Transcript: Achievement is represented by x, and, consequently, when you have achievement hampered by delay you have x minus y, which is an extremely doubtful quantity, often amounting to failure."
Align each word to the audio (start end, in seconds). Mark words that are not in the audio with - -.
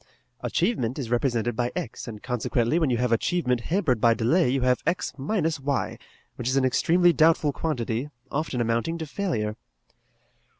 Achievement 0.39 0.97
is 0.97 1.11
represented 1.11 1.55
by 1.55 1.71
x, 1.75 2.07
and, 2.07 2.23
consequently, 2.23 2.79
when 2.79 2.89
you 2.89 2.97
have 2.97 3.11
achievement 3.11 3.61
hampered 3.61 4.01
by 4.01 4.15
delay 4.15 4.49
you 4.49 4.61
have 4.61 4.81
x 4.87 5.13
minus 5.15 5.59
y, 5.59 5.99
which 6.37 6.47
is 6.47 6.57
an 6.57 6.65
extremely 6.65 7.13
doubtful 7.13 7.53
quantity, 7.53 8.09
often 8.31 8.59
amounting 8.59 8.97
to 8.97 9.05
failure." 9.05 9.57